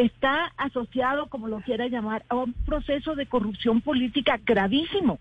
Está 0.00 0.46
asociado, 0.56 1.26
como 1.26 1.46
lo 1.46 1.60
quiera 1.60 1.86
llamar, 1.86 2.24
a 2.30 2.36
un 2.36 2.54
proceso 2.54 3.14
de 3.14 3.26
corrupción 3.26 3.82
política 3.82 4.40
gravísimo. 4.42 5.18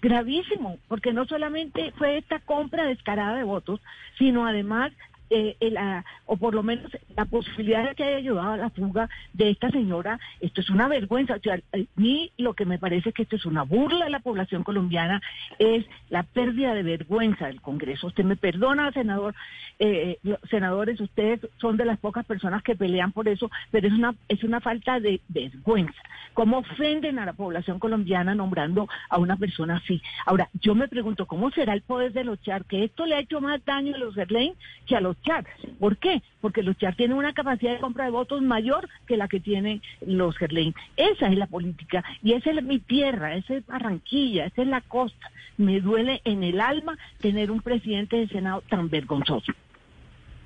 Gravísimo, 0.00 0.78
porque 0.88 1.12
no 1.12 1.26
solamente 1.26 1.92
fue 1.98 2.16
esta 2.16 2.38
compra 2.38 2.86
descarada 2.86 3.36
de 3.36 3.44
votos, 3.44 3.78
sino 4.16 4.46
además 4.46 4.90
eh, 5.34 5.70
la, 5.70 6.04
o 6.26 6.36
por 6.36 6.54
lo 6.54 6.62
menos 6.62 6.90
la 7.16 7.24
posibilidad 7.24 7.88
de 7.88 7.94
que 7.94 8.04
haya 8.04 8.18
ayudado 8.18 8.52
a 8.52 8.56
la 8.56 8.70
fuga 8.70 9.08
de 9.32 9.50
esta 9.50 9.70
señora, 9.70 10.20
esto 10.40 10.60
es 10.60 10.68
una 10.68 10.88
vergüenza. 10.88 11.36
O 11.36 11.40
sea, 11.40 11.54
a 11.54 11.78
mí 11.96 12.30
lo 12.36 12.54
que 12.54 12.66
me 12.66 12.78
parece 12.78 13.12
que 13.12 13.22
esto 13.22 13.36
es 13.36 13.46
una 13.46 13.62
burla 13.62 14.04
de 14.04 14.10
la 14.10 14.20
población 14.20 14.62
colombiana 14.62 15.22
es 15.58 15.86
la 16.10 16.22
pérdida 16.22 16.74
de 16.74 16.82
vergüenza 16.82 17.46
del 17.46 17.60
Congreso. 17.60 18.08
Usted 18.08 18.24
me 18.24 18.36
perdona, 18.36 18.92
senador, 18.92 19.34
eh, 19.78 20.18
senadores, 20.50 21.00
ustedes 21.00 21.40
son 21.58 21.76
de 21.76 21.86
las 21.86 21.98
pocas 21.98 22.26
personas 22.26 22.62
que 22.62 22.76
pelean 22.76 23.12
por 23.12 23.28
eso, 23.28 23.50
pero 23.70 23.88
es 23.88 23.94
una, 23.94 24.14
es 24.28 24.44
una 24.44 24.60
falta 24.60 25.00
de 25.00 25.20
vergüenza. 25.28 26.00
¿Cómo 26.34 26.58
ofenden 26.58 27.18
a 27.18 27.26
la 27.26 27.32
población 27.32 27.78
colombiana 27.78 28.34
nombrando 28.34 28.88
a 29.08 29.18
una 29.18 29.36
persona 29.36 29.76
así? 29.76 30.02
Ahora, 30.26 30.48
yo 30.60 30.74
me 30.74 30.88
pregunto, 30.88 31.26
¿cómo 31.26 31.50
será 31.50 31.74
el 31.74 31.82
poder 31.82 32.12
de 32.12 32.24
los 32.24 32.40
char? 32.42 32.64
Que 32.64 32.84
esto 32.84 33.06
le 33.06 33.14
ha 33.14 33.20
hecho 33.20 33.40
más 33.40 33.64
daño 33.64 33.94
a 33.94 33.98
los 33.98 34.14
Gerlain 34.14 34.54
que 34.86 34.96
a 34.96 35.00
los 35.00 35.16
char. 35.22 35.44
¿Por 35.78 35.96
qué? 35.96 36.22
Porque 36.40 36.62
los 36.62 36.76
char 36.76 36.94
tienen 36.94 37.16
una 37.16 37.32
capacidad 37.32 37.72
de 37.72 37.80
compra 37.80 38.04
de 38.04 38.10
votos 38.10 38.42
mayor 38.42 38.88
que 39.06 39.16
la 39.16 39.28
que 39.28 39.40
tienen 39.40 39.82
los 40.06 40.36
Gerlain. 40.36 40.74
Esa 40.96 41.28
es 41.28 41.36
la 41.36 41.46
política 41.46 42.04
y 42.22 42.32
esa 42.32 42.50
es 42.50 42.62
mi 42.62 42.78
tierra, 42.78 43.34
esa 43.34 43.54
es 43.54 43.66
Barranquilla, 43.66 44.46
esa 44.46 44.62
es 44.62 44.68
la 44.68 44.80
costa. 44.80 45.30
Me 45.56 45.80
duele 45.80 46.20
en 46.24 46.42
el 46.42 46.60
alma 46.60 46.98
tener 47.20 47.50
un 47.50 47.60
presidente 47.60 48.16
del 48.16 48.28
Senado 48.30 48.62
tan 48.68 48.88
vergonzoso. 48.88 49.52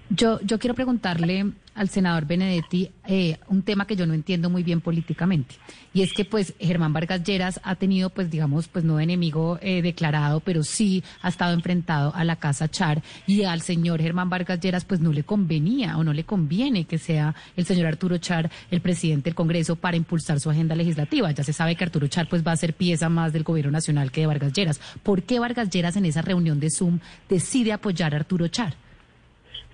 Yo, 0.09 0.41
yo 0.43 0.59
quiero 0.59 0.75
preguntarle 0.75 1.53
al 1.75 1.89
senador 1.89 2.27
Benedetti 2.27 2.91
eh, 3.07 3.39
un 3.49 3.63
tema 3.63 3.87
que 3.87 3.97
yo 3.97 4.07
no 4.07 4.15
entiendo 4.15 4.49
muy 4.49 4.63
bien 4.63 4.81
políticamente. 4.81 5.57
Y 5.93 6.03
es 6.03 6.13
que 6.13 6.25
pues 6.25 6.55
Germán 6.59 6.93
Vargas 6.93 7.25
Lleras 7.25 7.61
ha 7.65 7.75
tenido 7.75 8.11
pues 8.11 8.31
digamos 8.31 8.69
pues 8.69 8.85
no 8.85 9.01
enemigo 9.01 9.59
eh, 9.61 9.83
declarado 9.83 10.41
pero 10.41 10.63
sí 10.63 11.05
ha 11.23 11.29
estado 11.29 11.53
enfrentado 11.55 12.15
a 12.15 12.25
la 12.25 12.37
casa 12.37 12.69
Char. 12.69 13.03
Y 13.27 13.43
al 13.43 13.63
señor 13.63 14.01
Germán 14.01 14.31
Vargas 14.31 14.61
Lleras 14.61 14.85
pues 14.85 15.01
no 15.01 15.13
le 15.13 15.25
convenía 15.25 15.99
o 15.99 16.05
no 16.05 16.13
le 16.13 16.25
conviene 16.25 16.85
que 16.85 16.99
sea 16.99 17.35
el 17.57 17.67
señor 17.67 17.87
Arturo 17.87 18.17
Char 18.19 18.51
el 18.71 18.81
presidente 18.81 19.25
del 19.25 19.35
Congreso 19.35 19.75
para 19.75 19.97
impulsar 19.97 20.39
su 20.41 20.51
agenda 20.51 20.75
legislativa. 20.77 21.31
Ya 21.33 21.43
se 21.43 21.53
sabe 21.53 21.75
que 21.75 21.85
Arturo 21.85 22.07
Char 22.07 22.29
pues 22.29 22.47
va 22.47 22.53
a 22.53 22.57
ser 22.57 22.75
pieza 22.75 23.09
más 23.09 23.33
del 23.33 23.43
gobierno 23.43 23.73
nacional 23.73 24.11
que 24.13 24.23
de 24.23 24.29
Vargas 24.29 24.53
Lleras. 24.53 24.81
¿por 25.03 25.25
qué 25.25 25.41
Vargas 25.41 25.69
Lleras 25.69 25.97
en 25.97 26.05
esa 26.05 26.23
reunión 26.23 26.61
de 26.61 26.71
Zoom 26.71 27.01
decide 27.29 27.73
apoyar 27.73 28.15
a 28.15 28.19
Arturo 28.19 28.49
Char? 28.49 28.86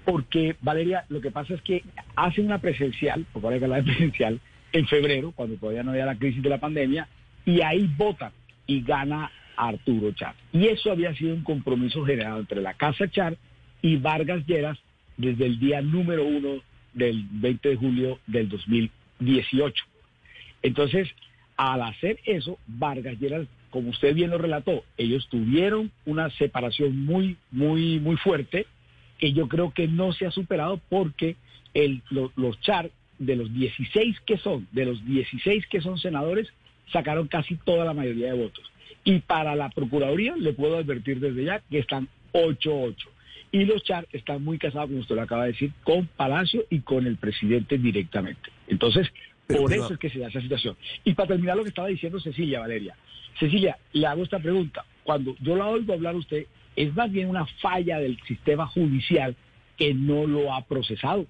Porque 0.05 0.57
Valeria, 0.61 1.05
lo 1.09 1.21
que 1.21 1.31
pasa 1.31 1.55
es 1.55 1.63
que 1.63 1.83
hace 2.17 2.41
una 2.41 2.59
presencial, 2.59 3.25
por 3.33 3.43
favor, 3.43 3.69
la 3.69 3.77
de 3.77 3.83
presencial, 3.85 4.41
en 4.73 4.87
febrero, 4.87 5.33
cuando 5.33 5.57
todavía 5.57 5.83
no 5.83 5.91
había 5.91 6.07
la 6.07 6.19
crisis 6.19 6.43
de 6.43 6.49
la 6.49 6.59
pandemia, 6.59 7.09
y 7.45 7.61
ahí 7.61 7.89
vota 7.97 8.33
y 8.67 8.83
gana 8.83 9.31
Arturo 9.57 10.13
Char. 10.13 10.35
Y 10.53 10.67
eso 10.69 10.91
había 10.91 11.15
sido 11.15 11.35
un 11.35 11.45
compromiso 11.45 12.05
generado 12.05 12.41
entre 12.41 12.63
la 12.63 12.75
Casa 12.75 13.09
Char 13.09 13.37
y 13.83 13.97
Vargas 13.97 14.47
Lleras 14.47 14.79
desde 15.17 15.47
el 15.47 15.59
día 15.59 15.83
número 15.83 16.25
uno 16.25 16.63
del 16.95 17.25
20 17.31 17.69
de 17.69 17.77
julio 17.77 18.19
del 18.27 18.49
2018. 18.49 19.85
Entonces, 20.63 21.09
al 21.57 21.83
hacer 21.83 22.19
eso, 22.25 22.59
Vargas 22.67 23.19
Lleras, 23.19 23.47
como 23.71 23.91
usted 23.91 24.15
bien 24.15 24.31
lo 24.31 24.39
relató, 24.39 24.85
ellos 24.97 25.29
tuvieron 25.29 25.91
una 26.07 26.31
separación 26.31 27.05
muy, 27.05 27.37
muy, 27.51 28.01
muy 28.01 28.17
fuerte 28.17 28.67
que 29.23 29.33
yo 29.33 29.47
creo 29.47 29.73
que 29.73 29.87
no 29.87 30.13
se 30.13 30.27
ha 30.27 30.33
superado 30.33 30.81
porque 30.89 31.37
el, 31.75 32.03
los 32.11 32.61
char 32.61 32.91
de 33.21 33.37
los 33.37 33.55
16 33.55 34.19
que 34.27 34.37
son, 34.37 34.67
de 34.73 34.85
los 34.85 35.07
16 35.07 35.65
que 35.69 35.81
son 35.81 35.97
senadores, 35.97 36.49
sacaron 36.93 37.29
casi 37.29 37.55
toda 37.55 37.85
la 37.85 37.95
mayoría 37.95 38.33
de 38.33 38.43
votos. 38.43 38.65
Y 39.05 39.21
para 39.21 39.55
la 39.55 39.71
Procuraduría 39.71 40.35
le 40.37 40.53
puedo 40.55 40.77
advertir 40.77 41.21
desde 41.21 41.45
ya 41.45 41.61
que 41.71 41.79
están 41.79 42.09
8-8. 42.33 42.97
Y 43.53 43.65
los 43.65 43.85
char 43.85 44.09
están 44.11 44.43
muy 44.43 44.59
casados, 44.59 44.89
como 44.89 45.03
usted 45.03 45.15
lo 45.15 45.23
acaba 45.23 45.45
de 45.45 45.53
decir, 45.53 45.71
con 45.85 46.09
Palacio 46.09 46.65
y 46.69 46.81
con 46.81 47.07
el 47.07 47.17
presidente 47.17 47.79
directamente. 47.79 48.51
Entonces, 48.67 49.07
por 49.47 49.73
eso 49.73 49.93
es 49.93 50.01
que 50.01 50.11
se 50.11 50.19
da 50.19 50.31
esa 50.31 50.41
situación. 50.41 50.77
Y 51.05 51.15
para 51.15 51.29
terminar 51.29 51.57
lo 51.57 51.63
que 51.63 51.69
estaba 51.69 51.87
diciendo 51.87 52.19
Cecilia, 52.19 52.59
Valeria. 52.59 52.97
Cecilia, 53.39 53.79
le 53.93 54.05
hago 54.05 54.25
esta 54.25 54.41
pregunta. 54.41 54.85
Cuando 55.05 55.37
yo 55.39 55.55
la 55.55 55.69
oigo 55.69 55.93
hablar 55.93 56.17
a 56.17 56.19
usted, 56.19 56.45
es 56.77 56.95
más 56.95 57.11
bien 57.11 57.29
una 57.29 57.47
falla 57.61 57.99
del 57.99 58.21
sistema 58.23 58.67
judicial 58.67 59.37
que 59.77 59.95
no 59.95 60.27
lo 60.27 60.55
ha 60.55 60.65
procesado. 60.67 61.27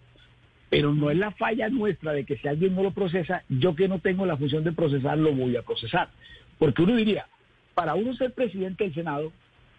Pero 0.71 0.95
no 0.95 1.11
es 1.11 1.19
la 1.19 1.33
falla 1.33 1.69
nuestra 1.69 2.13
de 2.13 2.25
que 2.25 2.39
si 2.39 2.49
alguien 2.49 2.75
no 2.75 2.83
lo 2.83 2.93
procesa, 2.93 3.45
yo 3.49 3.75
que 3.75 3.89
no 3.89 3.99
tengo 3.99 4.25
la 4.25 4.37
función 4.37 4.65
de 4.65 4.73
procesar, 4.73 5.19
lo 5.19 5.33
voy 5.33 5.57
a 5.57 5.63
procesar. 5.63 6.09
Porque 6.59 6.83
uno 6.83 6.97
diría, 6.97 7.27
para 7.75 7.95
uno 7.95 8.15
ser 8.15 8.33
presidente 8.33 8.85
del 8.85 8.95
Senado, 8.95 9.33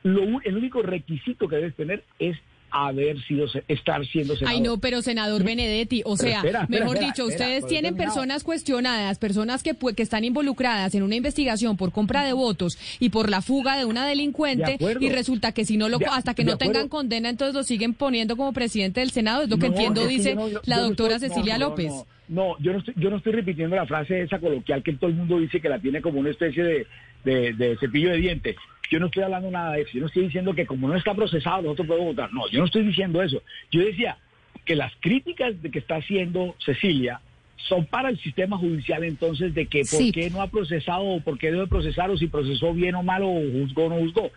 lo, 0.03 0.41
el 0.41 0.57
único 0.57 0.81
requisito 0.81 1.47
que 1.47 1.55
debes 1.55 1.75
tener 1.75 2.03
es 2.19 2.37
haber 2.73 3.21
sido 3.25 3.45
estar 3.67 4.05
siendo 4.07 4.35
senador. 4.35 4.55
Ay, 4.55 4.61
no, 4.61 4.79
pero 4.79 5.01
senador 5.01 5.43
Benedetti, 5.43 6.01
o 6.05 6.17
sea, 6.17 6.41
mejor 6.67 6.99
dicho, 6.99 7.25
ustedes 7.25 7.67
tienen 7.67 7.95
personas 7.95 8.43
cuestionadas, 8.43 9.19
personas 9.19 9.61
que, 9.61 9.75
que 9.95 10.03
están 10.03 10.23
involucradas 10.23 10.95
en 10.95 11.03
una 11.03 11.15
investigación 11.15 11.77
por 11.77 11.91
compra 11.91 12.23
de 12.23 12.33
votos 12.33 12.77
y 12.99 13.09
por 13.09 13.29
la 13.29 13.41
fuga 13.41 13.77
de 13.77 13.85
una 13.85 14.07
delincuente 14.07 14.77
y 14.99 15.09
resulta 15.09 15.51
que 15.51 15.65
si 15.65 15.77
no 15.77 15.87
lo 15.87 15.99
hasta 16.11 16.33
que 16.33 16.43
no 16.43 16.57
tengan 16.57 16.89
condena, 16.89 17.29
entonces 17.29 17.55
lo 17.55 17.63
siguen 17.63 17.93
poniendo 17.93 18.35
como 18.35 18.53
presidente 18.53 18.99
del 18.99 19.11
Senado, 19.11 19.43
es 19.43 19.49
lo 19.49 19.57
que 19.57 19.67
entiendo 19.67 20.07
dice 20.07 20.35
la 20.65 20.79
doctora 20.79 21.19
Cecilia 21.19 21.57
López. 21.57 21.93
No, 22.27 22.57
yo 22.59 22.71
no 22.71 22.79
estoy, 22.79 22.93
yo 22.97 23.09
no 23.09 23.17
estoy 23.17 23.33
repitiendo 23.33 23.75
la 23.75 23.85
frase 23.85 24.21
esa 24.21 24.39
coloquial 24.39 24.81
que 24.81 24.93
todo 24.93 25.09
el 25.09 25.15
mundo 25.17 25.39
dice 25.39 25.59
que 25.59 25.67
la 25.67 25.79
tiene 25.79 26.01
como 26.01 26.19
una 26.19 26.29
especie 26.29 26.63
de, 26.63 26.87
de 27.23 27.77
cepillo 27.79 28.11
de 28.11 28.17
dientes. 28.17 28.55
Yo 28.93 28.99
no 28.99 29.07
estoy 29.07 29.23
hablando 29.23 29.49
nada 29.49 29.73
de 29.73 29.81
eso. 29.81 29.91
Yo 29.93 30.01
no 30.01 30.05
estoy 30.05 30.25
diciendo 30.25 30.53
que 30.53 30.67
como 30.67 30.87
no 30.87 30.95
está 30.95 31.15
procesado 31.15 31.63
nosotros 31.63 31.87
podemos 31.87 32.15
votar. 32.15 32.31
No, 32.31 32.47
yo 32.49 32.59
no 32.59 32.65
estoy 32.65 32.85
diciendo 32.85 33.23
eso. 33.23 33.41
Yo 33.71 33.81
decía 33.81 34.17
que 34.65 34.75
las 34.75 34.93
críticas 34.99 35.59
de 35.61 35.71
que 35.71 35.79
está 35.79 35.95
haciendo 35.95 36.55
Cecilia 36.63 37.19
son 37.57 37.85
para 37.85 38.09
el 38.09 38.19
sistema 38.19 38.57
judicial 38.57 39.03
entonces 39.03 39.53
de 39.53 39.65
que 39.65 39.81
por 39.89 40.11
qué 40.11 40.29
no 40.29 40.41
ha 40.41 40.47
procesado 40.47 41.03
o 41.03 41.21
por 41.21 41.39
qué 41.39 41.51
debe 41.51 41.65
procesar 41.65 42.11
o 42.11 42.17
si 42.17 42.27
procesó 42.27 42.73
bien 42.73 42.95
o 42.95 43.03
mal 43.03 43.23
o 43.23 43.33
juzgó 43.33 43.85
o 43.85 43.89
no 43.89 43.95
juzgó. 43.95 44.31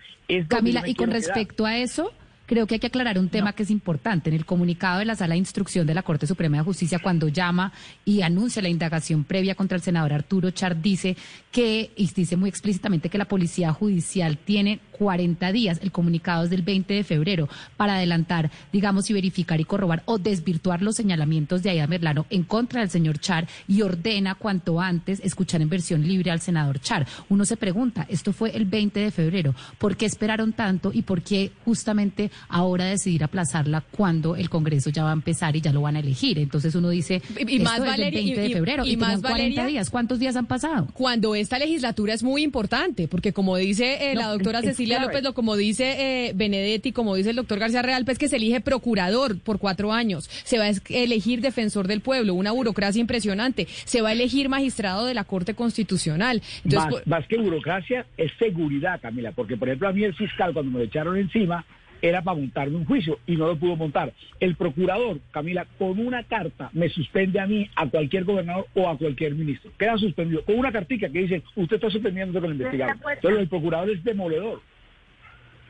Camila, 0.49 0.83
y 0.87 0.95
con 0.95 1.11
respecto 1.11 1.67
a 1.67 1.77
eso 1.77 2.13
creo 2.47 2.67
que 2.67 2.77
hay 2.77 2.81
que 2.81 2.87
aclarar 2.87 3.19
un 3.19 3.29
tema 3.29 3.53
que 3.53 3.65
es 3.65 3.71
importante. 3.71 4.31
En 4.31 4.37
el 4.37 4.47
comunicado 4.47 5.01
de 5.01 5.05
la 5.05 5.17
Sala 5.17 5.35
de 5.35 5.39
Instrucción 5.39 5.87
de 5.87 5.95
la 5.95 6.03
Corte 6.03 6.27
Suprema 6.27 6.57
de 6.57 6.63
Justicia, 6.63 7.01
cuando 7.01 7.29
llama 7.29 7.73
y 8.05 8.23
anuncia 8.23 8.63
la 8.63 8.69
indagación 8.69 9.25
previa 9.25 9.55
contra 9.55 9.77
el 9.77 9.83
senador 9.83 10.13
Arturo 10.13 10.51
Char, 10.51 10.81
dice 10.81 11.17
que, 11.51 11.91
y 11.97 12.09
dice 12.09 12.37
muy 12.37 12.49
explícitamente 12.49 13.09
que 13.09 13.19
la 13.19 13.27
Policía 13.27 13.73
Judicial 13.73 14.39
tiene 14.39 14.81
40 14.99 15.53
días, 15.53 15.79
el 15.83 15.93
comunicado 15.93 16.45
es 16.45 16.51
del 16.51 16.63
20 16.63 16.95
de 16.95 17.05
febrero, 17.05 17.49
para 17.77 17.97
adelantar, 17.97 18.51
digamos, 18.73 19.11
y 19.11 19.13
verificar 19.13 19.61
y 19.61 19.65
corrobar 19.65 20.03
o 20.07 20.19
desvirtuar 20.19 20.83
los 20.83 20.97
señalamientos 20.97 21.63
de 21.63 21.71
Aida 21.71 21.87
Merlano 21.87 22.27
en 22.31 22.45
contra 22.45 22.81
del 22.81 22.91
señor 22.91 23.19
Char 23.19 23.47
y 23.69 23.83
ordena 23.83 24.35
cuanto 24.35 24.81
antes 24.81 25.21
escuchar 25.21 25.63
en 25.63 25.69
versión 25.69 26.07
libre 26.07 26.31
al 26.31 26.41
senador 26.41 26.81
Char. 26.81 27.07
Uno 27.29 27.45
se 27.45 27.57
pregunta, 27.57 28.07
esto 28.09 28.33
fue 28.33 28.57
el 28.57 28.65
20 28.65 29.01
de 29.01 29.11
febrero, 29.11 29.55
¿por 29.79 29.97
qué 29.97 30.07
esperaron 30.07 30.53
tanto 30.53 30.91
y 30.93 31.03
por 31.03 31.23
qué 31.23 31.53
justamente 31.65 32.31
ahora 32.49 32.85
decidir 32.85 33.25
aplazarla 33.25 33.83
cuando 33.91 34.37
el 34.37 34.49
Congreso 34.49 34.91
ya 34.91 35.05
va 35.05 35.11
a 35.11 35.15
empezar 35.15 35.57
y 35.57 35.61
ya 35.61 35.73
lo 35.73 35.83
van 35.83 35.97
a 35.97 36.01
elegir. 36.01 36.39
Entonces 36.39 36.75
uno 36.75 36.89
dice, 36.91 37.23
y, 37.39 37.59
más 37.61 37.81
es 37.81 37.99
el 37.99 38.11
20 38.11 38.41
de 38.41 38.51
febrero 38.51 38.85
y, 38.85 38.97
más 38.97 39.21
40 39.21 39.67
días. 39.67 39.91
¿Cuántos 39.91 40.19
días 40.19 40.37
han 40.37 40.47
pasado? 40.47 40.89
Cuando 40.95 41.35
esta 41.35 41.59
legislatura 41.59 42.15
es 42.15 42.23
muy 42.23 42.43
importante, 42.43 43.09
porque 43.09 43.33
como 43.33 43.57
dice 43.57 44.13
eh, 44.13 44.15
la 44.15 44.29
doctora 44.29 44.63
Cecilia 44.63 44.86
López, 44.87 45.23
lo 45.23 45.35
como 45.35 45.57
dice 45.57 46.29
eh, 46.29 46.33
Benedetti, 46.35 46.93
como 46.93 47.15
dice 47.15 47.31
el 47.31 47.37
doctor 47.37 47.59
García 47.59 47.83
Real, 47.83 48.05
pues 48.05 48.19
que 48.19 48.29
se 48.29 48.37
elige 48.37 48.61
procurador 48.61 49.39
por 49.41 49.59
cuatro 49.59 49.93
años, 49.93 50.29
se 50.45 50.59
va 50.59 50.65
a 50.65 50.73
elegir 50.91 51.41
defensor 51.41 51.87
del 51.87 52.01
pueblo, 52.01 52.35
una 52.35 52.53
burocracia 52.53 53.01
impresionante, 53.01 53.67
se 53.85 54.03
va 54.03 54.11
a 54.11 54.13
elegir 54.13 54.49
magistrado 54.49 55.05
de 55.05 55.15
la 55.15 55.25
Corte 55.25 55.55
Constitucional. 55.55 56.43
más, 56.65 57.07
más 57.07 57.27
que 57.27 57.39
burocracia 57.39 58.07
es 58.17 58.33
seguridad, 58.39 59.01
Camila, 59.01 59.33
porque 59.33 59.57
por 59.57 59.69
ejemplo 59.69 59.89
a 59.89 59.93
mí 59.93 60.05
el 60.05 60.15
fiscal 60.15 60.53
cuando 60.53 60.73
me 60.73 60.79
lo 60.79 60.85
echaron 60.85 61.17
encima, 61.17 61.65
era 62.03 62.23
para 62.23 62.39
montarme 62.39 62.77
un 62.77 62.85
juicio 62.85 63.19
y 63.27 63.37
no 63.37 63.47
lo 63.47 63.57
pudo 63.57 63.77
montar. 63.77 64.13
El 64.41 64.57
procurador, 64.57 65.21
Camila, 65.31 65.67
con 65.79 65.99
una 65.99 66.23
carta 66.25 66.71
me 66.73 66.89
suspende 66.89 67.41
a 67.41 67.47
mí, 67.47 67.69
a 67.75 67.89
cualquier 67.89 68.25
gobernador 68.25 68.67
o 68.75 68.89
a 68.89 68.97
cualquier 68.99 69.35
ministro. 69.35 69.71
Queda 69.79 69.97
suspendido. 69.99 70.45
Con 70.45 70.59
una 70.59 70.73
cartica 70.73 71.09
que 71.09 71.21
dice, 71.21 71.43
usted 71.55 71.77
está 71.77 71.91
suspendiendo 71.91 72.41
con 72.41 72.51
el 72.51 72.57
investigador. 72.57 72.97
Entonces 73.15 73.41
el 73.41 73.49
procurador 73.49 73.91
es 73.91 74.05
demoledor. 74.05 74.61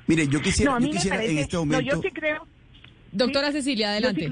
Mire, 0.07 0.29
yo 0.29 0.41
quisiera, 0.41 0.79
yo 0.79 0.91
quisiera 0.91 1.23
en 1.23 1.39
este 1.39 1.57
momento... 1.57 1.85
yo 1.85 2.01
sí 2.01 2.11
creo... 2.11 2.47
Doctora 3.13 3.51
Cecilia, 3.53 3.91
adelante. 3.91 4.29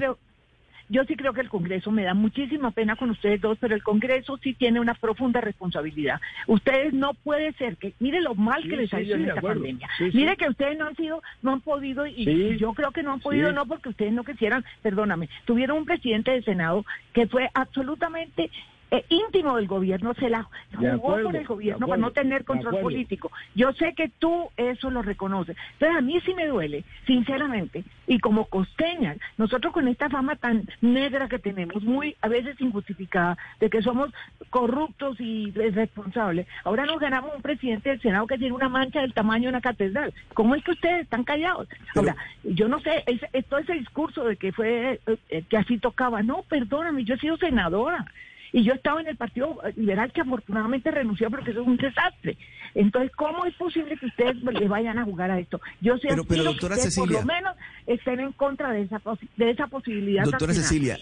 Yo 0.87 1.03
sí 1.05 1.15
creo 1.15 1.33
que 1.33 1.41
el 1.41 1.49
Congreso 1.49 1.89
me 1.89 2.03
da 2.03 2.13
muchísima 2.13 2.69
pena 2.69 2.95
con 2.95 3.09
ustedes 3.09 3.41
dos, 3.41 3.57
pero 3.59 3.73
el 3.73 3.81
Congreso 3.81 4.37
sí 4.37 4.53
tiene 4.53 4.79
una 4.79 4.93
profunda 4.93 5.41
responsabilidad. 5.41 6.21
Ustedes 6.45 6.93
no 6.93 7.15
puede 7.15 7.53
ser 7.53 7.77
que, 7.77 7.93
mire 7.99 8.21
lo 8.21 8.35
mal 8.35 8.61
que 8.61 8.77
les 8.77 8.93
ha 8.93 9.01
ido 9.01 9.15
en 9.15 9.29
esta 9.29 9.41
pandemia. 9.41 9.89
mire 10.13 10.37
que 10.37 10.47
ustedes 10.47 10.77
no 10.77 10.85
han 10.85 10.95
sido, 10.95 11.23
no 11.41 11.53
han 11.53 11.61
podido, 11.61 12.05
y 12.05 12.57
yo 12.59 12.73
creo 12.73 12.91
que 12.91 13.01
no 13.01 13.13
han 13.13 13.19
podido, 13.19 13.51
no 13.51 13.65
porque 13.65 13.89
ustedes 13.89 14.13
no 14.13 14.23
quisieran, 14.23 14.63
perdóname, 14.83 15.27
tuvieron 15.45 15.79
un 15.79 15.85
presidente 15.85 16.31
de 16.31 16.43
Senado 16.43 16.85
que 17.13 17.27
fue 17.27 17.49
absolutamente 17.55 18.51
eh, 18.91 19.03
íntimo 19.09 19.55
del 19.55 19.67
gobierno 19.67 20.13
se 20.13 20.29
la 20.29 20.47
jugó 20.75 21.21
por 21.21 21.35
el 21.35 21.45
gobierno 21.45 21.87
para 21.87 22.01
no 22.01 22.11
tener 22.11 22.45
control 22.45 22.79
político. 22.79 23.31
Yo 23.55 23.73
sé 23.73 23.93
que 23.93 24.09
tú 24.19 24.49
eso 24.57 24.89
lo 24.89 25.01
reconoces, 25.01 25.57
pero 25.79 25.97
a 25.97 26.01
mí 26.01 26.19
sí 26.25 26.33
me 26.33 26.47
duele, 26.47 26.83
sinceramente, 27.05 27.83
y 28.07 28.19
como 28.19 28.45
costeña, 28.45 29.15
nosotros 29.37 29.73
con 29.73 29.87
esta 29.87 30.09
fama 30.09 30.35
tan 30.35 30.67
negra 30.81 31.27
que 31.27 31.39
tenemos, 31.39 31.83
muy 31.83 32.15
a 32.21 32.27
veces 32.27 32.59
injustificada, 32.61 33.37
de 33.59 33.69
que 33.69 33.81
somos 33.81 34.11
corruptos 34.49 35.19
y 35.19 35.49
irresponsables, 35.49 36.47
ahora 36.63 36.85
nos 36.85 36.99
ganamos 36.99 37.35
un 37.35 37.41
presidente 37.41 37.89
del 37.89 38.01
Senado 38.01 38.27
que 38.27 38.37
tiene 38.37 38.53
una 38.53 38.69
mancha 38.69 39.01
del 39.01 39.13
tamaño 39.13 39.43
de 39.43 39.49
una 39.49 39.61
catedral. 39.61 40.13
¿Cómo 40.33 40.55
es 40.55 40.63
que 40.63 40.71
ustedes 40.71 41.03
están 41.03 41.23
callados? 41.23 41.67
Ahora, 41.95 42.15
yo 42.43 42.67
no 42.67 42.79
sé, 42.81 43.03
es, 43.07 43.45
todo 43.45 43.59
ese 43.59 43.73
discurso 43.73 44.25
de 44.25 44.37
que 44.37 44.51
fue, 44.51 44.99
eh, 45.29 45.43
que 45.49 45.57
así 45.57 45.77
tocaba, 45.77 46.21
no, 46.23 46.43
perdóname, 46.43 47.03
yo 47.03 47.15
he 47.15 47.19
sido 47.19 47.37
senadora. 47.37 48.05
Y 48.51 48.63
yo 48.63 48.73
estaba 48.73 49.01
en 49.01 49.07
el 49.07 49.17
Partido 49.17 49.59
Liberal 49.75 50.11
que 50.11 50.21
afortunadamente 50.21 50.91
renunció 50.91 51.29
porque 51.29 51.51
eso 51.51 51.61
es 51.61 51.67
un 51.67 51.77
desastre. 51.77 52.37
Entonces, 52.73 53.11
¿cómo 53.15 53.45
es 53.45 53.53
posible 53.55 53.97
que 53.97 54.05
ustedes 54.05 54.35
le 54.43 54.67
vayan 54.67 54.97
a 54.97 55.05
jugar 55.05 55.31
a 55.31 55.39
esto? 55.39 55.59
Yo 55.81 55.97
sé 55.97 56.09
pero, 56.27 56.43
doctora 56.43 56.75
que 56.75 56.81
Cecilia, 56.81 57.19
por 57.19 57.27
lo 57.27 57.33
menos 57.33 57.55
estén 57.87 58.19
en 58.19 58.31
contra 58.33 58.71
de 58.71 58.83
esa, 58.83 59.01
de 59.37 59.49
esa 59.49 59.67
posibilidad. 59.67 60.23
Doctora 60.23 60.53
Cecilia. 60.53 60.97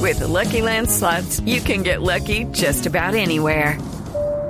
With 0.00 0.18
the 0.18 0.26
Lucky 0.26 0.62
Land 0.62 0.88
slots, 0.88 1.40
you 1.40 1.60
can 1.60 1.82
get 1.82 2.02
lucky 2.02 2.44
just 2.52 2.86
about 2.86 3.14
anywhere. 3.14 3.78